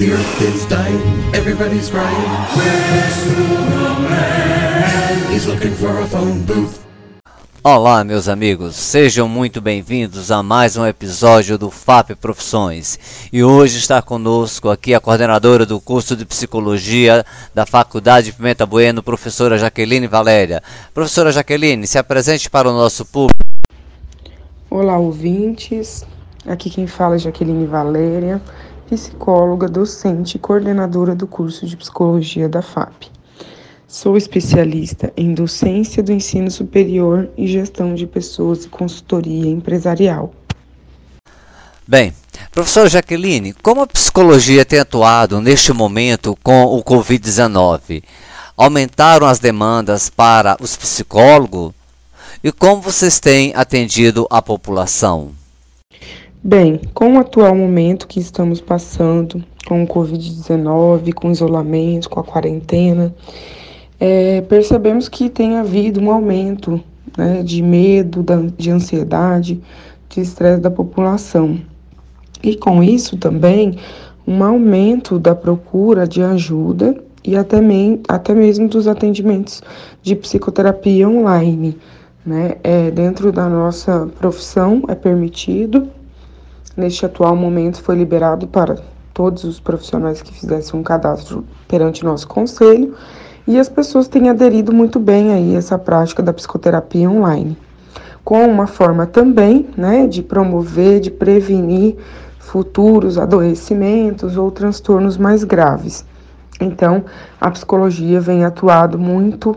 The 0.00 0.12
earth 0.14 0.40
is 0.40 0.64
dying, 0.64 1.34
everybody's 1.34 1.90
crying. 1.90 2.30
Where's 2.56 3.14
Superman? 3.16 4.10
He's 5.30 5.46
looking 5.46 5.74
for 5.74 5.98
a 6.00 6.06
phone 6.06 6.40
booth. 6.46 6.80
Olá, 7.62 8.02
meus 8.02 8.26
amigos, 8.26 8.76
sejam 8.76 9.28
muito 9.28 9.60
bem-vindos 9.60 10.30
a 10.30 10.42
mais 10.42 10.78
um 10.78 10.86
episódio 10.86 11.58
do 11.58 11.70
FAP 11.70 12.12
Profissões. 12.14 12.98
E 13.30 13.44
hoje 13.44 13.76
está 13.76 14.00
conosco 14.00 14.70
aqui 14.70 14.94
a 14.94 15.00
coordenadora 15.00 15.66
do 15.66 15.78
curso 15.78 16.16
de 16.16 16.24
Psicologia 16.24 17.22
da 17.54 17.66
Faculdade 17.66 18.32
Pimenta 18.32 18.64
Bueno, 18.64 19.02
professora 19.02 19.58
Jaqueline 19.58 20.06
Valéria. 20.06 20.62
Professora 20.94 21.30
Jaqueline, 21.30 21.86
se 21.86 21.98
apresente 21.98 22.48
para 22.48 22.70
o 22.70 22.72
nosso 22.72 23.04
público. 23.04 23.44
Olá, 24.70 24.96
ouvintes. 24.96 26.06
Aqui 26.46 26.70
quem 26.70 26.86
fala 26.86 27.16
é 27.16 27.18
Jaqueline 27.18 27.66
Valéria, 27.66 28.40
psicóloga, 28.90 29.68
docente 29.68 30.34
e 30.34 30.40
coordenadora 30.40 31.14
do 31.14 31.24
curso 31.24 31.64
de 31.64 31.76
Psicologia 31.76 32.48
da 32.48 32.60
FAP. 32.60 33.04
Sou 33.86 34.16
especialista 34.16 35.12
em 35.16 35.32
docência 35.32 36.02
do 36.02 36.12
ensino 36.12 36.50
superior 36.50 37.28
e 37.36 37.46
gestão 37.46 37.94
de 37.94 38.04
pessoas 38.04 38.64
e 38.64 38.68
consultoria 38.68 39.48
empresarial. 39.48 40.34
Bem, 41.86 42.12
professora 42.50 42.88
Jaqueline, 42.88 43.52
como 43.62 43.80
a 43.80 43.86
psicologia 43.86 44.64
tem 44.64 44.80
atuado 44.80 45.40
neste 45.40 45.72
momento 45.72 46.36
com 46.42 46.64
o 46.64 46.82
Covid-19? 46.82 48.02
Aumentaram 48.56 49.26
as 49.26 49.38
demandas 49.38 50.10
para 50.10 50.56
os 50.60 50.76
psicólogos? 50.76 51.72
E 52.42 52.50
como 52.50 52.82
vocês 52.82 53.20
têm 53.20 53.52
atendido 53.54 54.26
a 54.30 54.42
população? 54.42 55.39
Bem, 56.42 56.80
com 56.94 57.16
o 57.16 57.18
atual 57.18 57.54
momento 57.54 58.08
que 58.08 58.18
estamos 58.18 58.62
passando, 58.62 59.44
com 59.68 59.84
o 59.84 59.86
Covid-19, 59.86 61.12
com 61.12 61.28
o 61.28 61.30
isolamento, 61.30 62.08
com 62.08 62.18
a 62.18 62.24
quarentena, 62.24 63.14
é, 64.00 64.40
percebemos 64.40 65.06
que 65.06 65.28
tem 65.28 65.58
havido 65.58 66.00
um 66.00 66.10
aumento 66.10 66.82
né, 67.14 67.42
de 67.42 67.62
medo, 67.62 68.24
de 68.56 68.70
ansiedade, 68.70 69.60
de 70.08 70.20
estresse 70.22 70.62
da 70.62 70.70
população. 70.70 71.60
E 72.42 72.56
com 72.56 72.82
isso 72.82 73.18
também 73.18 73.76
um 74.26 74.42
aumento 74.42 75.18
da 75.18 75.34
procura 75.34 76.08
de 76.08 76.22
ajuda 76.22 76.96
e 77.22 77.36
até, 77.36 77.60
me, 77.60 78.00
até 78.08 78.34
mesmo 78.34 78.66
dos 78.66 78.88
atendimentos 78.88 79.62
de 80.02 80.16
psicoterapia 80.16 81.06
online. 81.06 81.76
Né? 82.24 82.56
É, 82.64 82.90
dentro 82.90 83.30
da 83.30 83.46
nossa 83.46 84.08
profissão 84.18 84.82
é 84.88 84.94
permitido. 84.94 85.99
Neste 86.80 87.04
atual 87.04 87.36
momento 87.36 87.82
foi 87.82 87.94
liberado 87.94 88.46
para 88.46 88.78
todos 89.12 89.44
os 89.44 89.60
profissionais 89.60 90.22
que 90.22 90.32
fizessem 90.32 90.80
um 90.80 90.82
cadastro 90.82 91.44
perante 91.68 92.02
nosso 92.02 92.26
conselho 92.26 92.94
e 93.46 93.58
as 93.58 93.68
pessoas 93.68 94.08
têm 94.08 94.30
aderido 94.30 94.72
muito 94.72 94.98
bem 94.98 95.30
aí 95.30 95.54
essa 95.54 95.78
prática 95.78 96.22
da 96.22 96.32
psicoterapia 96.32 97.10
online, 97.10 97.54
com 98.24 98.46
uma 98.46 98.66
forma 98.66 99.06
também, 99.06 99.68
né, 99.76 100.06
de 100.06 100.22
promover, 100.22 101.00
de 101.00 101.10
prevenir 101.10 101.96
futuros 102.38 103.18
adoecimentos 103.18 104.38
ou 104.38 104.50
transtornos 104.50 105.18
mais 105.18 105.44
graves. 105.44 106.02
Então, 106.58 107.04
a 107.38 107.50
psicologia 107.50 108.22
vem 108.22 108.42
atuado 108.42 108.98
muito 108.98 109.54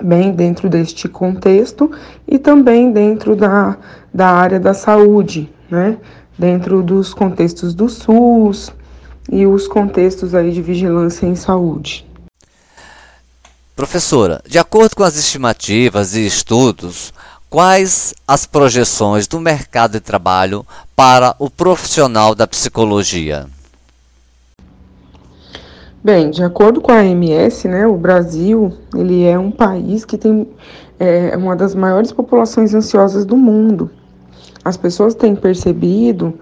bem 0.00 0.30
dentro 0.30 0.68
deste 0.68 1.08
contexto 1.08 1.90
e 2.28 2.38
também 2.38 2.92
dentro 2.92 3.34
da, 3.34 3.76
da 4.12 4.28
área 4.28 4.60
da 4.60 4.72
saúde, 4.72 5.52
né? 5.68 5.98
Dentro 6.38 6.82
dos 6.82 7.14
contextos 7.14 7.74
do 7.74 7.88
SUS 7.88 8.72
e 9.30 9.46
os 9.46 9.68
contextos 9.68 10.34
aí 10.34 10.50
de 10.50 10.60
vigilância 10.60 11.26
em 11.26 11.34
saúde. 11.34 12.06
Professora, 13.76 14.40
de 14.46 14.58
acordo 14.58 14.94
com 14.94 15.02
as 15.02 15.16
estimativas 15.16 16.14
e 16.14 16.24
estudos, 16.24 17.12
quais 17.50 18.14
as 18.26 18.46
projeções 18.46 19.26
do 19.26 19.40
mercado 19.40 19.92
de 19.92 20.00
trabalho 20.00 20.64
para 20.94 21.34
o 21.38 21.50
profissional 21.50 22.34
da 22.34 22.46
psicologia? 22.46 23.46
Bem, 26.04 26.30
de 26.30 26.42
acordo 26.42 26.80
com 26.80 26.92
a 26.92 26.98
AMS, 27.00 27.64
né, 27.64 27.86
o 27.86 27.96
Brasil 27.96 28.76
ele 28.94 29.24
é 29.24 29.38
um 29.38 29.50
país 29.50 30.04
que 30.04 30.18
tem 30.18 30.46
é, 31.00 31.36
uma 31.36 31.56
das 31.56 31.74
maiores 31.74 32.12
populações 32.12 32.74
ansiosas 32.74 33.24
do 33.24 33.36
mundo. 33.36 33.90
As 34.64 34.76
pessoas 34.76 35.14
têm 35.14 35.36
percebido 35.36 36.34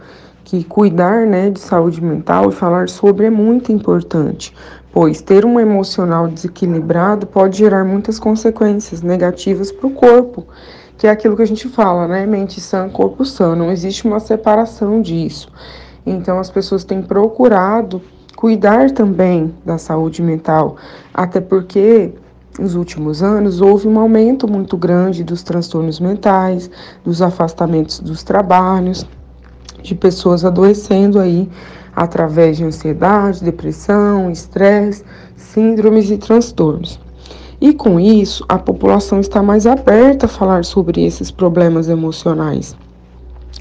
que 0.44 0.64
cuidar 0.64 1.26
né, 1.26 1.50
de 1.50 1.60
saúde 1.60 2.02
mental 2.02 2.50
e 2.50 2.52
falar 2.52 2.88
sobre 2.88 3.26
é 3.26 3.30
muito 3.30 3.72
importante, 3.72 4.54
pois 4.92 5.20
ter 5.20 5.44
um 5.44 5.58
emocional 5.58 6.28
desequilibrado 6.28 7.26
pode 7.26 7.58
gerar 7.58 7.84
muitas 7.84 8.18
consequências 8.18 9.02
negativas 9.02 9.72
para 9.72 9.86
o 9.86 9.90
corpo, 9.90 10.46
que 10.98 11.06
é 11.06 11.10
aquilo 11.10 11.36
que 11.36 11.42
a 11.42 11.46
gente 11.46 11.68
fala, 11.68 12.06
né? 12.06 12.26
Mente 12.26 12.60
sã, 12.60 12.88
corpo 12.88 13.24
sã. 13.24 13.56
Não 13.56 13.72
existe 13.72 14.06
uma 14.06 14.20
separação 14.20 15.00
disso. 15.00 15.48
Então, 16.04 16.38
as 16.38 16.50
pessoas 16.50 16.84
têm 16.84 17.02
procurado 17.02 18.00
cuidar 18.36 18.90
também 18.90 19.54
da 19.64 19.78
saúde 19.78 20.20
mental, 20.20 20.76
até 21.14 21.40
porque 21.40 22.12
nos 22.58 22.74
últimos 22.74 23.22
anos 23.22 23.60
houve 23.60 23.88
um 23.88 23.98
aumento 23.98 24.46
muito 24.46 24.76
grande 24.76 25.24
dos 25.24 25.42
transtornos 25.42 25.98
mentais, 25.98 26.70
dos 27.04 27.22
afastamentos 27.22 28.00
dos 28.00 28.22
trabalhos, 28.22 29.06
de 29.82 29.94
pessoas 29.94 30.44
adoecendo 30.44 31.18
aí 31.18 31.48
através 31.94 32.56
de 32.56 32.64
ansiedade, 32.64 33.44
depressão, 33.44 34.30
estresse, 34.30 35.04
síndromes 35.36 36.10
e 36.10 36.16
transtornos. 36.16 37.00
E 37.60 37.72
com 37.72 38.00
isso, 38.00 38.44
a 38.48 38.58
população 38.58 39.20
está 39.20 39.42
mais 39.42 39.66
aberta 39.66 40.26
a 40.26 40.28
falar 40.28 40.64
sobre 40.64 41.04
esses 41.04 41.30
problemas 41.30 41.88
emocionais. 41.88 42.74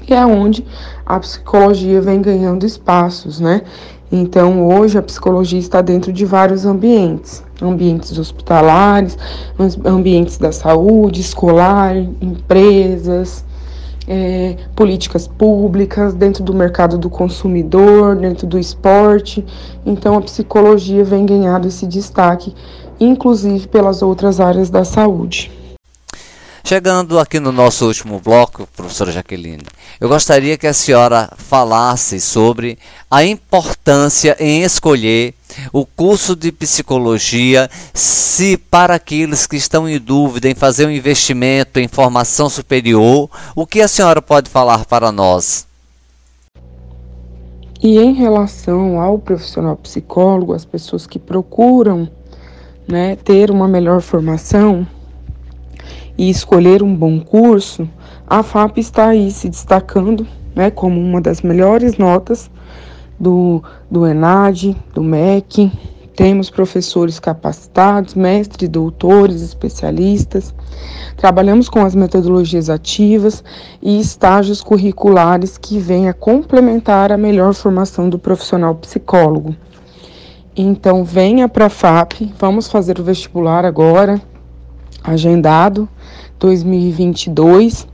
E 0.08 0.14
é 0.14 0.26
onde 0.26 0.66
a 1.06 1.20
psicologia 1.20 2.00
vem 2.00 2.20
ganhando 2.20 2.66
espaços, 2.66 3.38
né? 3.38 3.62
Então, 4.10 4.66
hoje 4.66 4.98
a 4.98 5.02
psicologia 5.02 5.58
está 5.58 5.80
dentro 5.80 6.12
de 6.12 6.24
vários 6.24 6.66
ambientes, 6.66 7.44
ambientes 7.62 8.16
hospitalares, 8.18 9.16
ambientes 9.84 10.38
da 10.38 10.52
saúde, 10.52 11.20
escolar, 11.20 11.96
empresas, 12.20 13.44
é, 14.06 14.56
políticas 14.74 15.26
públicas, 15.26 16.14
dentro 16.14 16.42
do 16.42 16.52
mercado 16.52 16.98
do 16.98 17.08
consumidor, 17.08 18.16
dentro 18.16 18.46
do 18.46 18.58
esporte. 18.58 19.44
Então, 19.86 20.16
a 20.16 20.20
psicologia 20.22 21.04
vem 21.04 21.24
ganhando 21.24 21.68
esse 21.68 21.86
destaque, 21.86 22.54
inclusive 22.98 23.68
pelas 23.68 24.02
outras 24.02 24.40
áreas 24.40 24.70
da 24.70 24.84
saúde. 24.84 25.61
Chegando 26.72 27.18
aqui 27.18 27.38
no 27.38 27.52
nosso 27.52 27.86
último 27.86 28.18
bloco, 28.18 28.66
professora 28.74 29.12
Jaqueline, 29.12 29.62
eu 30.00 30.08
gostaria 30.08 30.56
que 30.56 30.66
a 30.66 30.72
senhora 30.72 31.28
falasse 31.36 32.18
sobre 32.18 32.78
a 33.10 33.22
importância 33.22 34.34
em 34.40 34.62
escolher 34.62 35.34
o 35.70 35.84
curso 35.84 36.34
de 36.34 36.50
psicologia, 36.50 37.68
se 37.92 38.56
para 38.56 38.94
aqueles 38.94 39.46
que 39.46 39.54
estão 39.54 39.86
em 39.86 40.00
dúvida 40.00 40.48
em 40.48 40.54
fazer 40.54 40.86
um 40.86 40.90
investimento 40.90 41.78
em 41.78 41.86
formação 41.86 42.48
superior, 42.48 43.28
o 43.54 43.66
que 43.66 43.82
a 43.82 43.86
senhora 43.86 44.22
pode 44.22 44.48
falar 44.48 44.86
para 44.86 45.12
nós? 45.12 45.66
E 47.82 47.98
em 47.98 48.14
relação 48.14 48.98
ao 48.98 49.18
profissional 49.18 49.76
psicólogo, 49.76 50.54
as 50.54 50.64
pessoas 50.64 51.06
que 51.06 51.18
procuram 51.18 52.08
né, 52.88 53.14
ter 53.16 53.50
uma 53.50 53.68
melhor 53.68 54.00
formação, 54.00 54.86
e 56.16 56.28
escolher 56.28 56.82
um 56.82 56.94
bom 56.94 57.20
curso, 57.20 57.88
a 58.26 58.42
FAP 58.42 58.78
está 58.78 59.08
aí 59.08 59.30
se 59.30 59.48
destacando 59.48 60.26
né, 60.54 60.70
como 60.70 61.00
uma 61.00 61.20
das 61.20 61.42
melhores 61.42 61.96
notas 61.96 62.50
do, 63.18 63.62
do 63.90 64.06
ENAD, 64.06 64.76
do 64.94 65.02
MEC. 65.02 65.70
Temos 66.14 66.50
professores 66.50 67.18
capacitados, 67.18 68.14
mestres, 68.14 68.68
doutores, 68.68 69.40
especialistas. 69.40 70.54
Trabalhamos 71.16 71.68
com 71.68 71.84
as 71.84 71.94
metodologias 71.94 72.68
ativas 72.68 73.42
e 73.80 73.98
estágios 73.98 74.60
curriculares 74.60 75.56
que 75.56 75.78
vêm 75.78 76.08
a 76.08 76.12
complementar 76.12 77.10
a 77.10 77.16
melhor 77.16 77.54
formação 77.54 78.10
do 78.10 78.18
profissional 78.18 78.74
psicólogo. 78.74 79.56
Então, 80.54 81.02
venha 81.02 81.48
para 81.48 81.66
a 81.66 81.70
FAP, 81.70 82.30
vamos 82.38 82.68
fazer 82.68 83.00
o 83.00 83.04
vestibular 83.04 83.64
agora, 83.64 84.20
agendado 85.02 85.88
2022. 86.38 87.88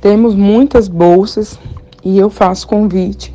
Temos 0.00 0.34
muitas 0.34 0.88
bolsas 0.88 1.58
e 2.04 2.18
eu 2.18 2.30
faço 2.30 2.66
convite 2.66 3.34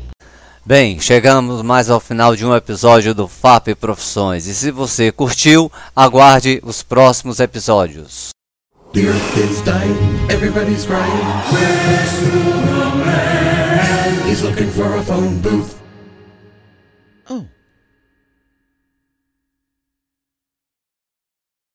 Bem, 0.65 1.01
chegamos 1.01 1.61
mais 1.61 1.91
ao 1.91 1.99
final 1.99 2.37
de 2.37 2.47
um 2.47 2.55
episódio 2.55 3.13
do 3.13 3.27
FAP 3.27 3.75
Profissões. 3.75 4.47
E 4.47 4.55
se 4.55 4.71
você 4.71 5.11
curtiu, 5.11 5.71
aguarde 5.95 6.61
os 6.63 6.85
próximos 6.85 7.41
episódios. 7.41 8.29
The 8.93 9.01
earth 9.01 9.37
is 9.39 9.61
dying. 9.63 10.13